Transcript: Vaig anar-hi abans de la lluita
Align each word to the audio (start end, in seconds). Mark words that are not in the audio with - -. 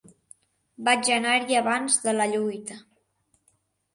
Vaig 0.87 1.09
anar-hi 1.17 1.59
abans 1.59 1.99
de 2.07 2.15
la 2.17 2.27
lluita 2.31 2.79